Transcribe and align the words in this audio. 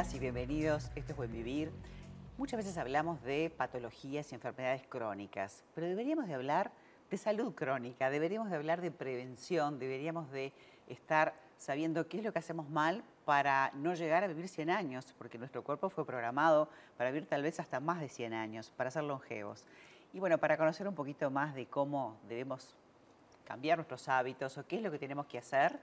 y 0.00 0.18
bienvenidos. 0.18 0.90
Esto 0.96 1.12
es 1.12 1.16
Buen 1.18 1.30
Vivir. 1.30 1.70
Muchas 2.38 2.56
veces 2.56 2.78
hablamos 2.78 3.22
de 3.22 3.52
patologías 3.54 4.32
y 4.32 4.34
enfermedades 4.34 4.82
crónicas, 4.88 5.62
pero 5.74 5.86
deberíamos 5.86 6.26
de 6.26 6.32
hablar 6.32 6.72
de 7.10 7.18
salud 7.18 7.54
crónica, 7.54 8.08
deberíamos 8.08 8.48
de 8.48 8.56
hablar 8.56 8.80
de 8.80 8.90
prevención, 8.90 9.78
deberíamos 9.78 10.30
de 10.30 10.54
estar 10.88 11.34
sabiendo 11.58 12.08
qué 12.08 12.16
es 12.16 12.24
lo 12.24 12.32
que 12.32 12.38
hacemos 12.38 12.70
mal 12.70 13.04
para 13.26 13.72
no 13.74 13.92
llegar 13.92 14.24
a 14.24 14.26
vivir 14.26 14.48
100 14.48 14.70
años, 14.70 15.14
porque 15.18 15.36
nuestro 15.36 15.62
cuerpo 15.62 15.90
fue 15.90 16.06
programado 16.06 16.70
para 16.96 17.10
vivir 17.10 17.28
tal 17.28 17.42
vez 17.42 17.60
hasta 17.60 17.78
más 17.78 18.00
de 18.00 18.08
100 18.08 18.32
años, 18.32 18.70
para 18.70 18.90
ser 18.90 19.04
longevos. 19.04 19.66
Y 20.14 20.18
bueno, 20.18 20.38
para 20.38 20.56
conocer 20.56 20.88
un 20.88 20.94
poquito 20.94 21.30
más 21.30 21.54
de 21.54 21.66
cómo 21.66 22.16
debemos 22.26 22.74
cambiar 23.44 23.76
nuestros 23.76 24.08
hábitos 24.08 24.56
o 24.56 24.66
qué 24.66 24.76
es 24.76 24.82
lo 24.82 24.90
que 24.90 24.98
tenemos 24.98 25.26
que 25.26 25.36
hacer, 25.36 25.78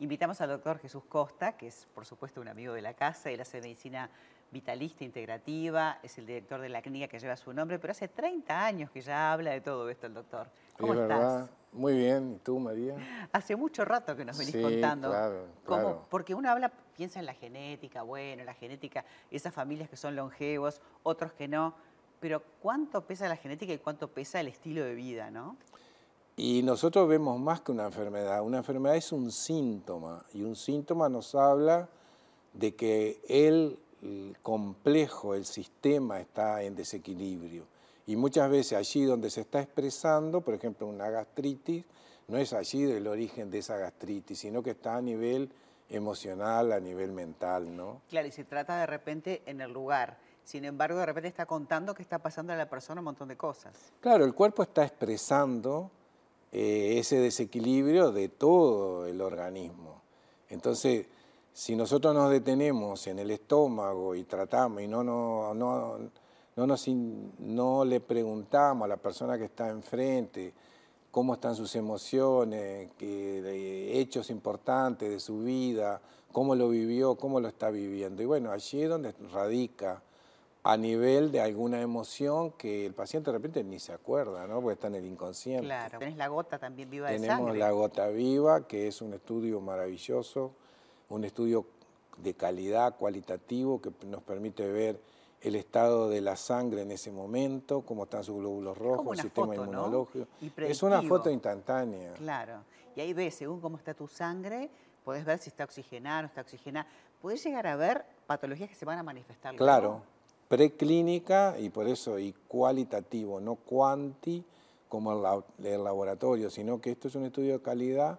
invitamos 0.00 0.40
al 0.40 0.48
doctor 0.48 0.78
Jesús 0.78 1.04
Costa, 1.08 1.52
que 1.56 1.68
es 1.68 1.86
por 1.94 2.04
supuesto 2.06 2.40
un 2.40 2.48
amigo 2.48 2.72
de 2.74 2.82
la 2.82 2.94
casa, 2.94 3.30
él 3.30 3.40
hace 3.40 3.60
medicina 3.60 4.10
vitalista 4.50 5.04
integrativa, 5.04 5.98
es 6.02 6.18
el 6.18 6.26
director 6.26 6.60
de 6.60 6.68
la 6.68 6.82
clínica 6.82 7.06
que 7.06 7.18
lleva 7.20 7.36
su 7.36 7.52
nombre, 7.52 7.78
pero 7.78 7.92
hace 7.92 8.08
30 8.08 8.64
años 8.66 8.90
que 8.90 9.00
ya 9.00 9.32
habla 9.32 9.52
de 9.52 9.60
todo 9.60 9.88
esto 9.88 10.06
el 10.08 10.14
doctor. 10.14 10.48
¿Cómo 10.78 10.94
es 10.94 11.00
estás? 11.00 11.18
Verdad. 11.20 11.50
Muy 11.72 11.96
bien, 11.96 12.32
¿y 12.34 12.38
tú, 12.38 12.58
María? 12.58 12.96
Hace 13.30 13.54
mucho 13.54 13.84
rato 13.84 14.16
que 14.16 14.24
nos 14.24 14.36
venís 14.36 14.54
Sí, 14.56 14.60
contando. 14.60 15.10
claro, 15.10 15.46
cómo- 15.64 15.80
claro. 15.82 16.06
Porque 16.10 16.34
uno 16.34 16.50
habla, 16.50 16.72
piensa 16.96 17.20
en 17.20 17.26
la 17.26 17.34
genética, 17.34 18.02
bueno, 18.02 18.42
la 18.42 18.54
genética, 18.54 19.04
esas 19.30 19.54
familias 19.54 19.88
que 19.88 19.96
son 19.96 20.16
longevos, 20.16 20.80
otros 21.04 21.32
que 21.32 21.46
no, 21.46 21.74
pero 22.18 22.42
¿cuánto 22.60 23.06
pesa 23.06 23.28
la 23.28 23.36
genética 23.36 23.72
y 23.72 23.78
cuánto 23.78 24.08
pesa 24.08 24.40
el 24.40 24.48
estilo 24.48 24.82
de 24.84 24.94
vida, 24.96 25.30
no? 25.30 25.56
Y 26.42 26.62
nosotros 26.62 27.06
vemos 27.06 27.38
más 27.38 27.60
que 27.60 27.70
una 27.70 27.84
enfermedad. 27.84 28.40
Una 28.40 28.56
enfermedad 28.56 28.96
es 28.96 29.12
un 29.12 29.30
síntoma 29.30 30.24
y 30.32 30.40
un 30.40 30.56
síntoma 30.56 31.06
nos 31.10 31.34
habla 31.34 31.86
de 32.54 32.74
que 32.74 33.20
el, 33.28 33.78
complejo, 34.40 35.34
el 35.34 35.44
sistema 35.44 36.18
está 36.18 36.62
en 36.62 36.74
desequilibrio. 36.74 37.66
Y 38.06 38.16
muchas 38.16 38.50
veces 38.50 38.72
allí 38.72 39.04
donde 39.04 39.28
se 39.28 39.42
está 39.42 39.60
expresando, 39.60 40.40
por 40.40 40.54
ejemplo, 40.54 40.86
una 40.86 41.10
gastritis, 41.10 41.84
no 42.26 42.38
es 42.38 42.54
allí 42.54 42.84
el 42.84 43.06
origen 43.06 43.50
de 43.50 43.58
esa 43.58 43.76
gastritis, 43.76 44.38
sino 44.38 44.62
que 44.62 44.70
está 44.70 44.96
a 44.96 45.02
nivel 45.02 45.52
emocional, 45.90 46.72
a 46.72 46.80
nivel 46.80 47.12
mental, 47.12 47.76
¿no? 47.76 48.00
Claro, 48.08 48.28
y 48.28 48.30
se 48.30 48.44
trata 48.44 48.80
de 48.80 48.86
repente 48.86 49.42
en 49.44 49.60
el 49.60 49.70
lugar. 49.70 50.16
Sin 50.44 50.64
embargo, 50.64 51.00
de 51.00 51.04
repente 51.04 51.28
está 51.28 51.44
contando 51.44 51.92
que 51.92 52.02
está 52.02 52.18
pasando 52.18 52.54
a 52.54 52.56
la 52.56 52.70
persona 52.70 53.02
un 53.02 53.04
montón 53.04 53.28
de 53.28 53.36
cosas. 53.36 53.92
Claro, 54.00 54.24
el 54.24 54.32
cuerpo 54.32 54.62
está 54.62 54.86
expresando 54.86 55.90
eh, 56.52 56.96
ese 56.98 57.18
desequilibrio 57.20 58.12
de 58.12 58.28
todo 58.28 59.06
el 59.06 59.20
organismo. 59.20 60.02
Entonces, 60.48 61.06
si 61.52 61.76
nosotros 61.76 62.14
nos 62.14 62.30
detenemos 62.30 63.06
en 63.06 63.18
el 63.18 63.30
estómago 63.30 64.14
y 64.14 64.24
tratamos 64.24 64.82
y 64.82 64.88
no, 64.88 65.04
no, 65.04 65.54
no, 65.54 65.98
no, 66.56 66.66
nos 66.66 66.88
no 66.88 67.84
le 67.84 68.00
preguntamos 68.00 68.84
a 68.86 68.88
la 68.88 68.96
persona 68.96 69.38
que 69.38 69.44
está 69.44 69.68
enfrente 69.68 70.52
cómo 71.10 71.34
están 71.34 71.54
sus 71.54 71.74
emociones, 71.76 72.90
qué, 72.96 74.00
hechos 74.00 74.30
importantes 74.30 75.10
de 75.10 75.20
su 75.20 75.40
vida, 75.40 76.00
cómo 76.32 76.54
lo 76.54 76.68
vivió, 76.68 77.16
cómo 77.16 77.40
lo 77.40 77.48
está 77.48 77.70
viviendo. 77.70 78.22
Y 78.22 78.26
bueno, 78.26 78.52
allí 78.52 78.82
es 78.82 78.88
donde 78.88 79.12
radica 79.32 80.02
a 80.62 80.76
nivel 80.76 81.32
de 81.32 81.40
alguna 81.40 81.80
emoción 81.80 82.52
que 82.52 82.84
el 82.84 82.92
paciente 82.92 83.30
de 83.30 83.38
repente 83.38 83.64
ni 83.64 83.78
se 83.78 83.92
acuerda, 83.92 84.46
¿no? 84.46 84.60
Porque 84.60 84.74
está 84.74 84.88
en 84.88 84.96
el 84.96 85.06
inconsciente. 85.06 85.64
Claro. 85.64 85.98
Tenés 85.98 86.16
la 86.16 86.28
gota 86.28 86.58
también 86.58 86.90
viva 86.90 87.08
de 87.08 87.16
Tenemos 87.16 87.38
sangre. 87.38 87.58
la 87.58 87.70
gota 87.70 88.08
viva, 88.08 88.66
que 88.66 88.86
es 88.86 89.00
un 89.00 89.14
estudio 89.14 89.60
maravilloso, 89.60 90.52
un 91.08 91.24
estudio 91.24 91.66
de 92.18 92.34
calidad, 92.34 92.96
cualitativo, 92.96 93.80
que 93.80 93.90
nos 94.06 94.22
permite 94.22 94.70
ver 94.70 95.00
el 95.40 95.56
estado 95.56 96.10
de 96.10 96.20
la 96.20 96.36
sangre 96.36 96.82
en 96.82 96.90
ese 96.90 97.10
momento, 97.10 97.80
cómo 97.80 98.04
están 98.04 98.22
sus 98.22 98.36
glóbulos 98.36 98.76
rojos, 98.76 99.16
el 99.16 99.22
sistema 99.22 99.54
inmunológico. 99.54 100.26
Es 100.58 100.82
una 100.82 101.02
foto 101.02 101.30
instantánea. 101.30 102.12
Claro. 102.14 102.62
Y 102.94 103.00
ahí 103.00 103.14
ves, 103.14 103.36
según 103.36 103.60
cómo 103.60 103.78
está 103.78 103.94
tu 103.94 104.06
sangre, 104.06 104.68
podés 105.04 105.24
ver 105.24 105.38
si 105.38 105.48
está 105.48 105.64
oxigenada, 105.64 106.22
no 106.22 106.28
está 106.28 106.42
oxigenada. 106.42 106.86
Podés 107.22 107.42
llegar 107.42 107.66
a 107.66 107.76
ver 107.76 108.04
patologías 108.26 108.68
que 108.68 108.74
se 108.74 108.84
van 108.84 108.98
a 108.98 109.02
manifestar. 109.02 109.56
Claro, 109.56 110.02
preclínica 110.50 111.54
y 111.60 111.70
por 111.70 111.86
eso 111.86 112.18
y 112.18 112.32
cualitativo, 112.48 113.40
no 113.40 113.54
cuanti 113.54 114.44
como 114.88 115.12
el, 115.12 115.22
la- 115.22 115.44
el 115.62 115.84
laboratorio, 115.84 116.50
sino 116.50 116.80
que 116.80 116.90
esto 116.90 117.06
es 117.06 117.14
un 117.14 117.24
estudio 117.24 117.52
de 117.52 117.62
calidad 117.62 118.18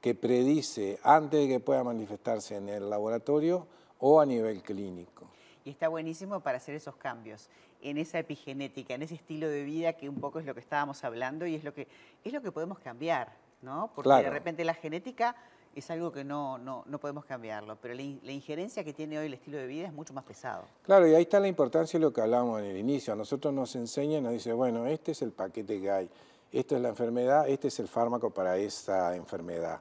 que 0.00 0.14
predice 0.14 1.00
antes 1.02 1.40
de 1.40 1.48
que 1.48 1.58
pueda 1.60 1.82
manifestarse 1.82 2.56
en 2.56 2.68
el 2.68 2.88
laboratorio 2.88 3.66
o 3.98 4.20
a 4.20 4.24
nivel 4.26 4.62
clínico. 4.62 5.26
Y 5.64 5.70
está 5.70 5.88
buenísimo 5.88 6.38
para 6.40 6.58
hacer 6.58 6.76
esos 6.76 6.94
cambios 6.94 7.48
en 7.82 7.98
esa 7.98 8.20
epigenética, 8.20 8.94
en 8.94 9.02
ese 9.02 9.16
estilo 9.16 9.48
de 9.48 9.64
vida 9.64 9.94
que 9.94 10.08
un 10.08 10.20
poco 10.20 10.38
es 10.38 10.46
lo 10.46 10.54
que 10.54 10.60
estábamos 10.60 11.02
hablando 11.02 11.44
y 11.44 11.56
es 11.56 11.64
lo 11.64 11.74
que, 11.74 11.88
es 12.22 12.32
lo 12.32 12.40
que 12.40 12.52
podemos 12.52 12.78
cambiar, 12.78 13.32
¿no? 13.62 13.90
Porque 13.94 14.10
de 14.10 14.20
Claro. 14.20 14.30
repente 14.30 14.62
la 14.64 14.74
genética 14.74 15.34
es 15.76 15.90
algo 15.90 16.12
que 16.12 16.24
no, 16.24 16.58
no, 16.58 16.84
no 16.86 16.98
podemos 16.98 17.24
cambiarlo, 17.24 17.76
pero 17.80 17.94
la, 17.94 18.02
la 18.22 18.32
injerencia 18.32 18.84
que 18.84 18.92
tiene 18.92 19.18
hoy 19.18 19.26
el 19.26 19.34
estilo 19.34 19.58
de 19.58 19.66
vida 19.66 19.86
es 19.86 19.92
mucho 19.92 20.12
más 20.12 20.24
pesado. 20.24 20.64
Claro, 20.82 21.06
y 21.06 21.14
ahí 21.14 21.22
está 21.22 21.40
la 21.40 21.48
importancia 21.48 21.98
de 21.98 22.04
lo 22.04 22.12
que 22.12 22.20
hablábamos 22.20 22.60
en 22.60 22.66
el 22.66 22.76
inicio. 22.76 23.12
A 23.12 23.16
nosotros 23.16 23.52
nos 23.52 23.74
enseñan, 23.76 24.22
nos 24.24 24.32
dice, 24.32 24.52
bueno, 24.52 24.86
este 24.86 25.12
es 25.12 25.22
el 25.22 25.32
paquete 25.32 25.80
que 25.80 25.90
hay, 25.90 26.10
esta 26.52 26.76
es 26.76 26.82
la 26.82 26.88
enfermedad, 26.90 27.48
este 27.48 27.68
es 27.68 27.78
el 27.80 27.88
fármaco 27.88 28.30
para 28.30 28.56
esa 28.56 29.16
enfermedad. 29.16 29.80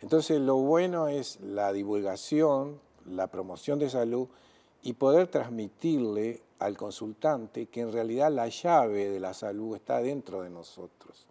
Entonces, 0.00 0.40
lo 0.40 0.56
bueno 0.56 1.08
es 1.08 1.40
la 1.40 1.72
divulgación, 1.72 2.80
la 3.06 3.26
promoción 3.26 3.78
de 3.78 3.90
salud 3.90 4.28
y 4.82 4.94
poder 4.94 5.28
transmitirle 5.28 6.42
al 6.58 6.76
consultante 6.76 7.66
que 7.66 7.80
en 7.80 7.92
realidad 7.92 8.30
la 8.30 8.48
llave 8.48 9.10
de 9.10 9.20
la 9.20 9.34
salud 9.34 9.76
está 9.76 10.00
dentro 10.00 10.42
de 10.42 10.50
nosotros, 10.50 11.26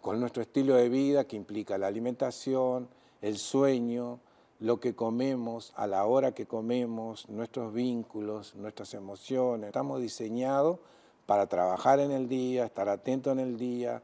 con 0.00 0.18
nuestro 0.20 0.42
estilo 0.42 0.74
de 0.74 0.88
vida 0.88 1.24
que 1.26 1.36
implica 1.36 1.78
la 1.78 1.86
alimentación, 1.86 2.88
el 3.22 3.38
sueño, 3.38 4.18
lo 4.60 4.78
que 4.78 4.94
comemos, 4.94 5.72
a 5.76 5.86
la 5.86 6.04
hora 6.04 6.32
que 6.32 6.46
comemos, 6.46 7.28
nuestros 7.28 7.72
vínculos, 7.72 8.54
nuestras 8.54 8.94
emociones. 8.94 9.68
Estamos 9.68 10.00
diseñados 10.00 10.78
para 11.26 11.46
trabajar 11.46 12.00
en 12.00 12.10
el 12.10 12.28
día, 12.28 12.66
estar 12.66 12.88
atento 12.88 13.30
en 13.30 13.38
el 13.38 13.56
día, 13.56 14.02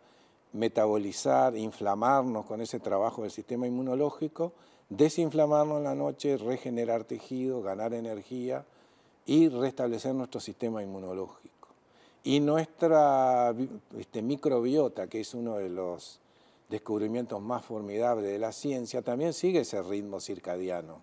metabolizar, 0.52 1.56
inflamarnos 1.56 2.46
con 2.46 2.60
ese 2.60 2.80
trabajo 2.80 3.22
del 3.22 3.30
sistema 3.30 3.66
inmunológico, 3.66 4.52
desinflamarnos 4.88 5.78
en 5.78 5.84
la 5.84 5.94
noche, 5.94 6.36
regenerar 6.36 7.04
tejido, 7.04 7.60
ganar 7.62 7.92
energía 7.92 8.64
y 9.26 9.48
restablecer 9.48 10.14
nuestro 10.14 10.40
sistema 10.40 10.82
inmunológico. 10.82 11.68
Y 12.24 12.40
nuestra 12.40 13.54
este, 13.96 14.22
microbiota, 14.22 15.06
que 15.06 15.20
es 15.20 15.34
uno 15.34 15.56
de 15.58 15.68
los 15.68 16.20
descubrimientos 16.68 17.40
más 17.40 17.64
formidables 17.64 18.30
de 18.30 18.38
la 18.38 18.52
ciencia, 18.52 19.02
también 19.02 19.32
sigue 19.32 19.60
ese 19.60 19.82
ritmo 19.82 20.20
circadiano. 20.20 21.02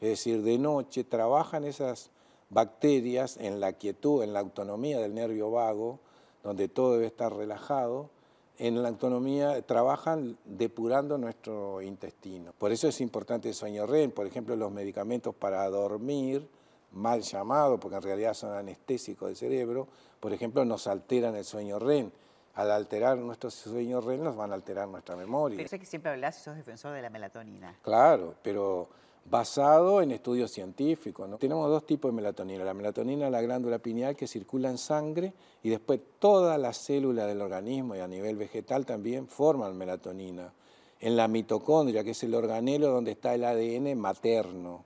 Es 0.00 0.08
decir, 0.10 0.42
de 0.42 0.58
noche 0.58 1.04
trabajan 1.04 1.64
esas 1.64 2.10
bacterias 2.50 3.36
en 3.36 3.60
la 3.60 3.72
quietud, 3.74 4.22
en 4.22 4.32
la 4.32 4.40
autonomía 4.40 4.98
del 4.98 5.14
nervio 5.14 5.50
vago, 5.50 6.00
donde 6.42 6.68
todo 6.68 6.94
debe 6.94 7.06
estar 7.06 7.34
relajado. 7.34 8.10
En 8.58 8.82
la 8.82 8.88
autonomía 8.88 9.60
trabajan 9.62 10.38
depurando 10.44 11.18
nuestro 11.18 11.82
intestino. 11.82 12.52
Por 12.56 12.70
eso 12.70 12.86
es 12.86 13.00
importante 13.00 13.48
el 13.48 13.54
sueño 13.54 13.86
REM. 13.86 14.12
Por 14.12 14.26
ejemplo, 14.26 14.54
los 14.54 14.70
medicamentos 14.70 15.34
para 15.34 15.68
dormir, 15.68 16.46
mal 16.92 17.22
llamados, 17.22 17.80
porque 17.80 17.96
en 17.96 18.02
realidad 18.02 18.34
son 18.34 18.52
anestésicos 18.52 19.28
del 19.28 19.36
cerebro, 19.36 19.88
por 20.20 20.32
ejemplo, 20.32 20.64
nos 20.64 20.86
alteran 20.86 21.34
el 21.34 21.44
sueño 21.44 21.78
REM. 21.78 22.10
Al 22.54 22.70
alterar 22.70 23.18
nuestro 23.18 23.50
sueño 23.50 24.00
REM 24.00 24.22
nos 24.22 24.36
van 24.36 24.52
a 24.52 24.54
alterar 24.54 24.86
nuestra 24.88 25.16
memoria. 25.16 25.56
Pero 25.56 25.68
sé 25.68 25.78
que 25.78 25.86
siempre 25.86 26.12
hablas 26.12 26.38
y 26.38 26.42
sos 26.42 26.56
defensor 26.56 26.94
de 26.94 27.02
la 27.02 27.10
melatonina. 27.10 27.76
Claro, 27.82 28.34
pero 28.42 28.88
basado 29.30 30.02
en 30.02 30.10
estudios 30.10 30.50
científicos. 30.50 31.28
¿no? 31.28 31.38
Tenemos 31.38 31.68
dos 31.68 31.86
tipos 31.86 32.10
de 32.10 32.16
melatonina. 32.16 32.64
La 32.64 32.74
melatonina, 32.74 33.30
la 33.30 33.42
glándula 33.42 33.78
pineal 33.78 34.16
que 34.16 34.26
circula 34.26 34.70
en 34.70 34.78
sangre 34.78 35.32
y 35.62 35.70
después 35.70 36.00
todas 36.18 36.58
las 36.58 36.76
células 36.76 37.26
del 37.26 37.40
organismo 37.40 37.96
y 37.96 38.00
a 38.00 38.08
nivel 38.08 38.36
vegetal 38.36 38.84
también 38.86 39.28
forman 39.28 39.76
melatonina. 39.76 40.52
En 41.00 41.16
la 41.16 41.28
mitocondria, 41.28 42.04
que 42.04 42.10
es 42.12 42.22
el 42.22 42.34
organelo 42.34 42.88
donde 42.88 43.12
está 43.12 43.34
el 43.34 43.44
ADN 43.44 43.98
materno. 43.98 44.84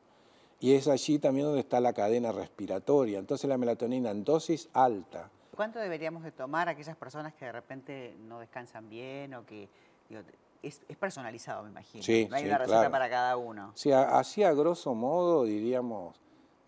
Y 0.61 0.75
es 0.75 0.89
allí 0.89 1.19
también 1.19 1.47
donde 1.47 1.61
está 1.61 1.81
la 1.81 1.93
cadena 1.93 2.33
respiratoria. 2.33 3.19
Entonces 3.19 3.49
la 3.49 3.59
melatonina 3.59 4.11
en 4.11 4.25
dosis 4.25 4.69
alta. 4.73 5.31
¿Cuánto 5.59 5.81
deberíamos 5.81 6.23
de 6.23 6.31
tomar 6.31 6.69
aquellas 6.69 6.97
personas 6.97 7.35
que 7.35 7.47
de 7.47 7.51
repente 7.51 8.15
no 8.29 8.39
descansan 8.39 8.89
bien 8.89 9.35
o 9.35 9.45
que 9.45 9.69
digo, 10.09 10.23
es, 10.63 10.81
es 10.89 10.97
personalizado, 10.97 11.65
me 11.65 11.71
imagino? 11.71 12.05
Sí, 12.05 12.29
no 12.31 12.37
hay 12.37 12.43
sí, 12.43 12.49
una 12.49 12.59
receta 12.59 12.79
claro. 12.79 12.93
para 12.93 13.11
cada 13.11 13.37
uno. 13.37 13.73
Sea, 13.75 14.17
así 14.21 14.45
a 14.45 14.53
grosso 14.53 14.95
modo 14.95 15.43
diríamos 15.43 16.15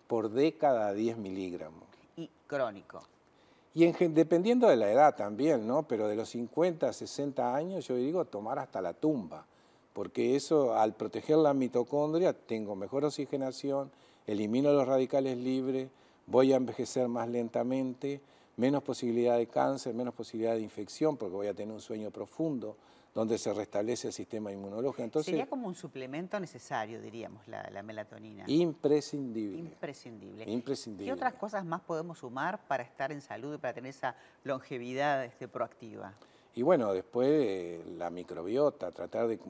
por 0.08 0.28
década 0.28 0.92
10 0.92 1.18
miligramos. 1.18 1.84
Y 2.16 2.28
crónico. 2.48 3.00
Y 3.74 3.84
en 3.84 4.12
dependiendo 4.12 4.66
de 4.66 4.74
la 4.74 4.90
edad 4.90 5.14
también, 5.14 5.68
¿no? 5.68 5.84
Pero 5.84 6.08
de 6.08 6.16
los 6.16 6.30
50 6.30 6.88
a 6.88 6.92
60 6.92 7.54
años 7.54 7.86
yo 7.86 7.94
digo 7.94 8.24
tomar 8.24 8.58
hasta 8.58 8.82
la 8.82 8.92
tumba, 8.92 9.46
porque 9.92 10.34
eso 10.34 10.76
al 10.76 10.94
proteger 10.94 11.36
la 11.36 11.54
mitocondria 11.54 12.32
tengo 12.32 12.74
mejor 12.74 13.04
oxigenación, 13.04 13.92
elimino 14.26 14.72
los 14.72 14.88
radicales 14.88 15.38
libres, 15.38 15.90
voy 16.26 16.52
a 16.52 16.56
envejecer 16.56 17.06
más 17.06 17.28
lentamente, 17.28 18.20
menos 18.60 18.82
posibilidad 18.82 19.38
de 19.38 19.46
cáncer, 19.46 19.94
menos 19.94 20.12
posibilidad 20.12 20.54
de 20.54 20.60
infección, 20.60 21.16
porque 21.16 21.34
voy 21.34 21.46
a 21.46 21.54
tener 21.54 21.72
un 21.72 21.80
sueño 21.80 22.10
profundo 22.10 22.76
donde 23.14 23.38
se 23.38 23.52
restablece 23.54 24.08
el 24.08 24.12
sistema 24.12 24.52
inmunológico. 24.52 25.02
Entonces, 25.02 25.30
Sería 25.30 25.48
como 25.48 25.66
un 25.66 25.74
suplemento 25.74 26.38
necesario, 26.38 27.00
diríamos, 27.00 27.48
la, 27.48 27.82
melatonina. 27.82 28.44
Imprescindible. 28.46 29.58
Imprescindible. 29.58 30.44
Imprescindible. 30.48 31.06
¿Qué 31.06 31.12
otras 31.12 31.34
cosas 31.34 31.64
más 31.64 31.80
podemos 31.80 32.18
sumar 32.18 32.60
para 32.68 32.82
estar 32.82 33.10
en 33.10 33.22
salud 33.22 33.54
y 33.54 33.58
para 33.58 33.72
tener 33.72 33.90
esa 33.90 34.14
longevidad 34.44 35.24
este, 35.24 35.48
proactiva? 35.48 36.12
Y 36.54 36.62
bueno, 36.62 36.92
después 36.92 37.84
la 37.96 38.10
microbiota, 38.10 38.92
tratar 38.92 39.26
de 39.26 39.40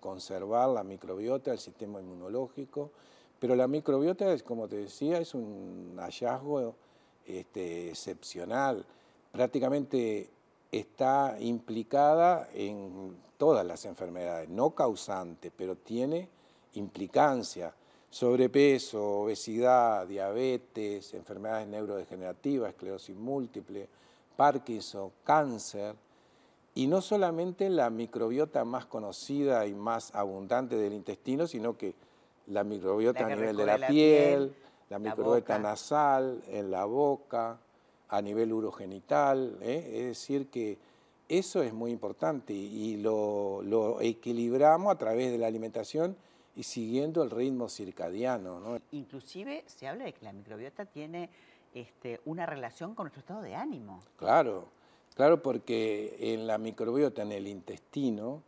conservar 0.00 0.70
la 0.70 0.82
microbiota 0.82 1.50
del 1.50 1.60
sistema 1.60 2.00
inmunológico, 2.00 2.90
pero 3.38 3.54
la 3.54 3.68
microbiota, 3.68 4.34
como 4.38 4.66
te 4.66 4.76
decía, 4.76 5.18
es 5.18 5.34
un 5.34 5.96
hallazgo 5.98 6.74
este, 7.26 7.90
excepcional. 7.90 8.84
Prácticamente 9.32 10.30
está 10.70 11.36
implicada 11.40 12.48
en 12.54 13.16
todas 13.36 13.66
las 13.66 13.84
enfermedades, 13.84 14.48
no 14.48 14.70
causante, 14.70 15.50
pero 15.50 15.76
tiene 15.76 16.28
implicancia. 16.74 17.74
Sobrepeso, 18.08 19.20
obesidad, 19.20 20.06
diabetes, 20.06 21.12
enfermedades 21.14 21.66
neurodegenerativas, 21.68 22.70
esclerosis 22.70 23.16
múltiple, 23.16 23.88
Parkinson, 24.36 25.10
cáncer. 25.24 25.94
Y 26.74 26.86
no 26.86 27.00
solamente 27.00 27.68
la 27.70 27.90
microbiota 27.90 28.64
más 28.64 28.86
conocida 28.86 29.66
y 29.66 29.74
más 29.74 30.14
abundante 30.14 30.76
del 30.76 30.92
intestino, 30.92 31.46
sino 31.46 31.76
que 31.76 31.94
la 32.46 32.64
microbiota 32.64 33.26
a 33.26 33.28
nivel 33.28 33.56
de 33.56 33.66
la, 33.66 33.86
piel, 33.86 34.54
la 34.88 34.98
microbiota 34.98 35.58
nasal, 35.58 36.42
en 36.48 36.70
la 36.70 36.84
boca, 36.84 37.58
a 38.08 38.22
nivel 38.22 38.52
urogenital, 38.52 39.58
¿eh? 39.60 39.90
es 39.94 40.06
decir, 40.06 40.48
que 40.48 40.78
eso 41.28 41.62
es 41.62 41.72
muy 41.72 41.90
importante 41.90 42.52
y 42.52 42.98
lo, 42.98 44.00
equilibramos 44.00 44.92
a 44.92 44.98
través 44.98 45.32
de 45.32 45.38
la 45.38 45.48
alimentación 45.48 46.16
y 46.54 46.62
siguiendo 46.62 47.22
el 47.22 47.30
ritmo 47.30 47.68
circadiano. 47.68 48.80
Inclusive 48.92 49.64
se 49.66 49.88
habla 49.88 50.04
de 50.04 50.12
que 50.12 50.24
la 50.24 50.32
microbiota 50.32 50.84
tiene 50.84 51.28
este, 51.74 52.20
una 52.24 52.46
relación 52.46 52.94
con 52.94 53.04
nuestro 53.04 53.20
estado 53.20 53.42
de 53.42 53.56
ánimo. 53.56 54.00
Claro, 54.16 54.66
claro, 55.14 55.42
porque 55.42 56.16
en 56.18 56.46
la 56.46 56.58
microbiota, 56.58 57.22
en 57.22 57.32
el 57.32 57.48
intestino, 57.48 58.42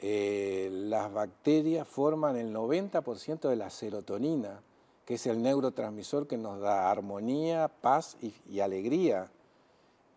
eh, 0.00 0.70
las 0.72 1.12
bacterias 1.12 1.86
forman 1.86 2.36
el 2.36 2.52
90% 2.52 3.48
de 3.48 3.56
la 3.56 3.68
serotonina 3.68 4.60
que 5.06 5.14
es 5.14 5.26
el 5.26 5.40
neurotransmisor 5.40 6.26
que 6.26 6.36
nos 6.36 6.60
da 6.60 6.90
armonía, 6.90 7.68
paz 7.68 8.16
y, 8.20 8.60
alegría. 8.60 9.30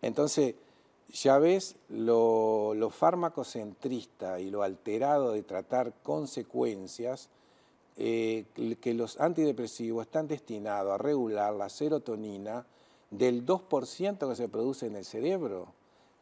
Entonces, 0.02 0.56
ya 1.12 1.38
ves 1.38 1.76
lo, 1.88 2.74
lo 2.74 2.90
farmacocentrista 2.90 4.40
y 4.40 4.50
lo 4.50 4.62
alterado 4.64 5.32
de 5.32 5.44
tratar 5.44 5.92
consecuencias, 6.02 7.28
eh, 7.96 8.44
que 8.80 8.94
los 8.94 9.20
antidepresivos 9.20 10.06
están 10.06 10.26
destinados 10.26 10.92
a 10.92 10.98
regular 10.98 11.54
la 11.54 11.68
serotonina 11.68 12.66
del 13.10 13.46
2% 13.46 14.28
que 14.28 14.36
se 14.36 14.48
produce 14.48 14.86
en 14.86 14.96
el 14.96 15.04
cerebro, 15.04 15.68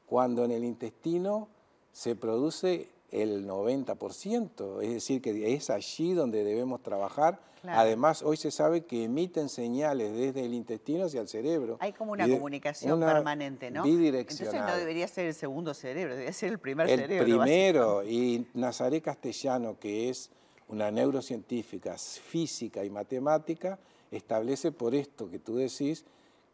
cuando 0.07 0.45
en 0.45 0.51
el 0.51 0.65
intestino 0.65 1.49
se 1.93 2.17
produce 2.17 2.89
el 3.11 3.47
90%, 3.47 4.83
es 4.83 4.91
decir, 4.91 5.23
que 5.23 5.55
es 5.55 5.71
allí 5.71 6.13
donde 6.13 6.45
debemos 6.45 6.83
trabajar. 6.83 7.41
Además, 7.65 8.23
hoy 8.23 8.37
se 8.37 8.51
sabe 8.51 8.85
que 8.85 9.05
emiten 9.05 9.49
señales 9.49 10.13
desde 10.17 10.45
el 10.45 10.55
intestino 10.55 11.07
hacia 11.07 11.21
el 11.21 11.29
cerebro. 11.29 11.77
Hay 11.81 11.93
como 11.93 12.13
una 12.13 12.29
comunicación 12.29 13.01
permanente, 13.01 13.71
¿no? 13.71 13.83
Bidireccional. 13.83 14.55
Entonces 14.55 14.75
no 14.75 14.79
debería 14.79 15.09
ser 15.09 15.27
el 15.27 15.35
segundo 15.35 15.75
cerebro, 15.75 16.13
debería 16.15 16.33
ser 16.33 16.53
el 16.53 16.59
primer 16.59 16.89
el 16.89 17.01
cerebro. 17.01 17.25
El 17.25 17.25
primero, 17.25 18.05
y 18.05 18.47
Nazaré 18.55 19.01
Castellano, 19.01 19.77
que 19.79 20.09
es 20.09 20.31
una 20.69 20.91
neurocientífica 20.91 21.97
física 21.99 22.85
y 22.85 22.91
matemática, 22.91 23.79
establece 24.11 24.71
por 24.71 24.95
esto 24.95 25.29
que 25.29 25.39
tú 25.39 25.57
decís, 25.57 26.05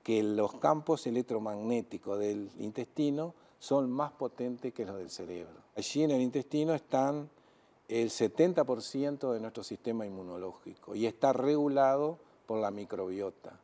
que 0.02 0.22
los 0.22 0.54
campos 0.54 1.06
electromagnéticos 1.06 2.18
del 2.18 2.50
intestino 2.58 3.34
son 3.58 3.90
más 3.90 4.12
potentes 4.12 4.72
que 4.72 4.84
los 4.84 4.98
del 4.98 5.10
cerebro. 5.10 5.63
Allí 5.76 6.02
en 6.02 6.10
el 6.10 6.20
intestino 6.20 6.74
están 6.74 7.28
el 7.88 8.10
70% 8.10 9.32
de 9.32 9.40
nuestro 9.40 9.62
sistema 9.62 10.06
inmunológico 10.06 10.94
y 10.94 11.06
está 11.06 11.32
regulado 11.32 12.18
por 12.46 12.60
la 12.60 12.70
microbiota. 12.70 13.58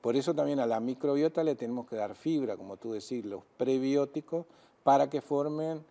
Por 0.00 0.16
eso 0.16 0.34
también 0.34 0.60
a 0.60 0.66
la 0.66 0.80
microbiota 0.80 1.42
le 1.42 1.54
tenemos 1.54 1.88
que 1.88 1.96
dar 1.96 2.14
fibra, 2.14 2.56
como 2.56 2.76
tú 2.76 2.92
decís, 2.92 3.24
los 3.24 3.42
prebióticos, 3.56 4.44
para 4.82 5.08
que 5.08 5.22
formen 5.22 5.82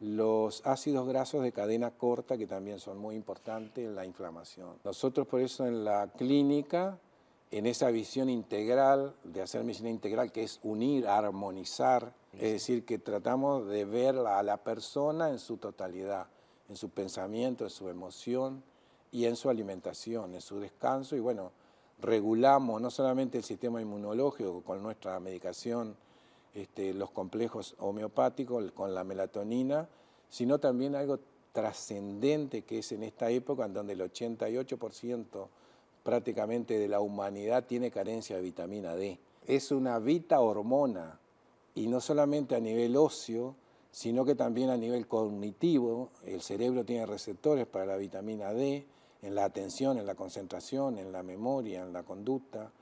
los 0.00 0.60
ácidos 0.66 1.08
grasos 1.08 1.42
de 1.42 1.52
cadena 1.52 1.90
corta, 1.90 2.36
que 2.36 2.46
también 2.46 2.78
son 2.78 2.98
muy 2.98 3.14
importantes 3.14 3.84
en 3.84 3.94
la 3.94 4.04
inflamación. 4.04 4.74
Nosotros 4.84 5.26
por 5.26 5.40
eso 5.40 5.66
en 5.66 5.84
la 5.84 6.08
clínica 6.08 6.98
en 7.54 7.66
esa 7.66 7.90
visión 7.92 8.28
integral, 8.28 9.14
de 9.22 9.40
hacer 9.40 9.62
medicina 9.62 9.88
integral, 9.88 10.32
que 10.32 10.42
es 10.42 10.58
unir, 10.64 11.06
armonizar, 11.06 12.12
es 12.38 12.52
decir, 12.52 12.84
que 12.84 12.98
tratamos 12.98 13.66
de 13.68 13.84
ver 13.84 14.16
a 14.16 14.42
la 14.42 14.56
persona 14.58 15.30
en 15.30 15.38
su 15.38 15.56
totalidad, 15.56 16.26
en 16.68 16.76
su 16.76 16.90
pensamiento, 16.90 17.64
en 17.64 17.70
su 17.70 17.88
emoción 17.88 18.62
y 19.12 19.26
en 19.26 19.36
su 19.36 19.48
alimentación, 19.48 20.34
en 20.34 20.40
su 20.40 20.58
descanso, 20.58 21.16
y 21.16 21.20
bueno, 21.20 21.52
regulamos 22.00 22.80
no 22.80 22.90
solamente 22.90 23.38
el 23.38 23.44
sistema 23.44 23.80
inmunológico 23.80 24.62
con 24.62 24.82
nuestra 24.82 25.18
medicación, 25.20 25.96
este, 26.54 26.92
los 26.92 27.10
complejos 27.10 27.74
homeopáticos, 27.78 28.72
con 28.72 28.94
la 28.94 29.04
melatonina, 29.04 29.88
sino 30.28 30.58
también 30.58 30.94
algo 30.94 31.18
trascendente 31.52 32.62
que 32.62 32.78
es 32.78 32.92
en 32.92 33.04
esta 33.04 33.30
época 33.30 33.64
en 33.64 33.74
donde 33.74 33.92
el 33.92 34.00
88% 34.00 35.48
prácticamente 36.02 36.78
de 36.78 36.88
la 36.88 37.00
humanidad 37.00 37.64
tiene 37.64 37.90
carencia 37.90 38.36
de 38.36 38.42
vitamina 38.42 38.94
D. 38.94 39.18
Es 39.46 39.70
una 39.70 39.98
vita 39.98 40.40
hormona 40.40 41.18
y 41.74 41.86
no 41.86 42.00
solamente 42.00 42.54
a 42.54 42.60
nivel 42.60 42.96
óseo, 42.96 43.56
sino 43.90 44.24
que 44.24 44.34
también 44.34 44.70
a 44.70 44.76
nivel 44.76 45.06
cognitivo. 45.06 46.10
El 46.24 46.40
cerebro 46.40 46.84
tiene 46.84 47.06
receptores 47.06 47.66
para 47.66 47.86
la 47.86 47.96
vitamina 47.96 48.52
D 48.52 48.86
en 49.22 49.34
la 49.34 49.44
atención, 49.44 49.98
en 49.98 50.06
la 50.06 50.14
concentración, 50.14 50.98
en 50.98 51.12
la 51.12 51.22
memoria, 51.22 51.82
en 51.82 51.92
la 51.92 52.02
conducta, 52.02 52.72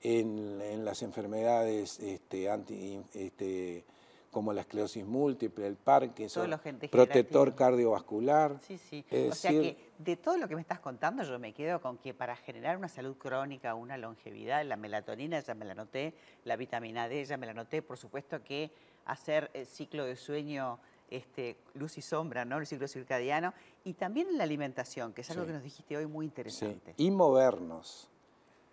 en, 0.00 0.84
las 0.84 1.02
enfermedades 1.02 2.00
este, 2.00 2.50
anti, 2.50 3.00
este, 3.14 3.84
como 4.32 4.54
la 4.54 4.62
esclerosis 4.62 5.04
múltiple, 5.04 5.66
el 5.66 5.76
Parkinson, 5.76 6.58
protector 6.90 7.54
cardiovascular. 7.54 8.58
Sí, 8.66 8.78
sí. 8.78 9.04
o 9.30 9.34
sea 9.34 9.50
que 9.50 9.76
de 9.98 10.16
todo 10.16 10.38
lo 10.38 10.48
que 10.48 10.54
me 10.54 10.62
estás 10.62 10.80
contando, 10.80 11.22
yo 11.22 11.38
me 11.38 11.52
quedo 11.52 11.82
con 11.82 11.98
que 11.98 12.14
para 12.14 12.34
generar 12.34 12.78
una 12.78 12.88
salud 12.88 13.14
crónica, 13.18 13.74
una 13.74 13.98
longevidad, 13.98 14.64
la 14.64 14.76
melatonina 14.76 15.38
ya 15.38 15.54
me 15.54 15.66
la 15.66 15.74
noté, 15.74 16.14
la 16.44 16.56
vitamina 16.56 17.08
D 17.08 17.22
ya 17.26 17.36
me 17.36 17.44
la 17.44 17.52
noté, 17.52 17.82
por 17.82 17.98
supuesto 17.98 18.42
que 18.42 18.70
hacer 19.04 19.50
el 19.52 19.66
ciclo 19.66 20.06
de 20.06 20.16
sueño 20.16 20.78
este, 21.10 21.58
luz 21.74 21.98
y 21.98 22.02
sombra, 22.02 22.46
¿no? 22.46 22.56
El 22.56 22.66
ciclo 22.66 22.88
circadiano, 22.88 23.52
y 23.84 23.92
también 23.92 24.38
la 24.38 24.44
alimentación, 24.44 25.12
que 25.12 25.20
es 25.20 25.30
algo 25.30 25.44
que 25.44 25.52
nos 25.52 25.62
dijiste 25.62 25.94
hoy 25.94 26.06
muy 26.06 26.24
interesante. 26.24 26.94
Y 26.96 27.10
movernos. 27.10 28.08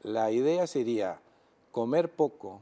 La 0.03 0.31
idea 0.31 0.65
sería 0.67 1.19
comer 1.73 2.09
poco, 2.09 2.61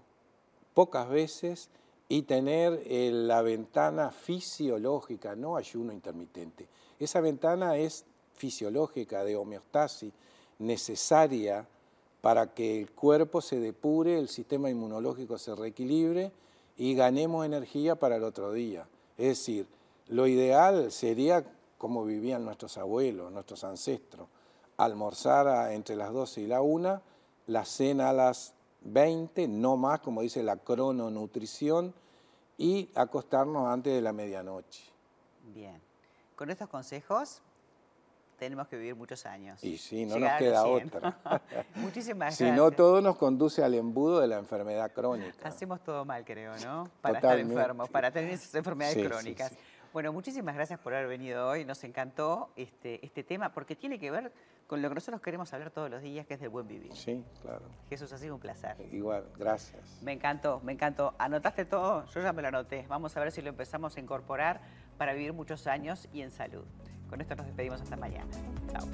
pocas 0.73 1.07
veces 1.07 1.69
y 2.09 2.23
tener 2.23 2.81
eh, 2.85 3.11
la 3.11 3.41
ventana 3.41 4.11
fisiológica, 4.11 5.35
no 5.35 5.57
ayuno 5.57 5.91
intermitente. 5.91 6.67
Esa 6.99 7.21
ventana 7.21 7.77
es 7.77 8.05
fisiológica, 8.33 9.23
de 9.23 9.35
homeostasis, 9.35 10.13
necesaria 10.59 11.67
para 12.21 12.53
que 12.53 12.79
el 12.79 12.91
cuerpo 12.91 13.41
se 13.41 13.59
depure, 13.59 14.17
el 14.17 14.29
sistema 14.29 14.69
inmunológico 14.69 15.37
se 15.37 15.55
reequilibre 15.55 16.31
y 16.77 16.95
ganemos 16.95 17.45
energía 17.45 17.95
para 17.95 18.15
el 18.15 18.23
otro 18.23 18.53
día. 18.53 18.87
Es 19.17 19.27
decir, 19.39 19.67
lo 20.07 20.27
ideal 20.27 20.91
sería 20.91 21.45
como 21.77 22.05
vivían 22.05 22.43
nuestros 22.43 22.77
abuelos, 22.77 23.31
nuestros 23.31 23.63
ancestros, 23.63 24.27
almorzar 24.77 25.71
entre 25.71 25.95
las 25.95 26.11
12 26.11 26.41
y 26.41 26.47
la 26.47 26.61
1, 26.61 27.01
la 27.47 27.65
cena 27.65 28.09
a 28.09 28.13
las 28.13 28.53
20, 28.81 29.47
no 29.47 29.77
más, 29.77 29.99
como 29.99 30.21
dice 30.21 30.43
la 30.43 30.57
crononutrición, 30.57 31.93
y 32.57 32.89
acostarnos 32.95 33.67
antes 33.67 33.93
de 33.93 34.01
la 34.01 34.13
medianoche. 34.13 34.83
Bien. 35.53 35.79
Con 36.35 36.49
estos 36.49 36.67
consejos 36.69 37.41
tenemos 38.37 38.67
que 38.67 38.77
vivir 38.77 38.95
muchos 38.95 39.25
años. 39.25 39.63
Y 39.63 39.77
sí, 39.77 40.05
no 40.05 40.19
nos 40.19 40.31
queda 40.33 40.65
otra. 40.65 41.17
Muchísimas 41.75 42.27
gracias. 42.27 42.49
Si 42.49 42.55
no, 42.55 42.71
todo 42.71 43.01
nos 43.01 43.17
conduce 43.17 43.63
al 43.63 43.73
embudo 43.73 44.19
de 44.19 44.27
la 44.27 44.37
enfermedad 44.37 44.91
crónica. 44.93 45.47
Hacemos 45.47 45.81
todo 45.81 46.05
mal, 46.05 46.23
creo, 46.23 46.53
¿no? 46.63 46.89
Para 47.01 47.17
estar 47.17 47.39
enfermos, 47.39 47.89
para 47.89 48.11
tener 48.11 48.31
esas 48.31 48.53
enfermedades 48.55 49.07
crónicas. 49.07 49.53
Bueno, 49.93 50.13
muchísimas 50.13 50.53
gracias 50.53 50.79
por 50.79 50.93
haber 50.93 51.07
venido 51.07 51.47
hoy. 51.47 51.65
Nos 51.65 51.83
encantó 51.83 52.49
este, 52.55 53.03
este 53.03 53.23
tema 53.23 53.53
porque 53.53 53.75
tiene 53.75 53.99
que 53.99 54.11
ver 54.11 54.31
con 54.67 54.81
lo 54.81 54.89
que 54.89 54.95
nosotros 54.95 55.21
queremos 55.21 55.51
hablar 55.53 55.71
todos 55.71 55.89
los 55.89 56.01
días, 56.01 56.27
que 56.27 56.33
es 56.33 56.39
del 56.41 56.49
buen 56.49 56.67
vivir. 56.67 56.93
Sí, 56.93 57.23
claro. 57.41 57.61
Jesús, 57.89 58.11
ha 58.11 58.17
sido 58.17 58.35
un 58.35 58.41
placer. 58.41 58.75
Eh, 58.79 58.89
igual, 58.91 59.25
gracias. 59.37 59.99
Me 60.01 60.11
encantó, 60.11 60.59
me 60.63 60.73
encantó. 60.73 61.15
¿Anotaste 61.17 61.65
todo? 61.65 62.05
Yo 62.07 62.21
ya 62.21 62.33
me 62.33 62.41
lo 62.41 62.49
anoté. 62.49 62.85
Vamos 62.89 63.15
a 63.15 63.21
ver 63.21 63.31
si 63.31 63.41
lo 63.41 63.49
empezamos 63.49 63.95
a 63.95 63.99
incorporar 63.99 64.61
para 64.97 65.13
vivir 65.13 65.31
muchos 65.33 65.67
años 65.67 66.09
y 66.11 66.21
en 66.21 66.31
salud. 66.31 66.65
Con 67.09 67.21
esto 67.21 67.35
nos 67.35 67.45
despedimos 67.45 67.81
hasta 67.81 67.95
mañana. 67.95 68.27
Chao. 68.69 68.85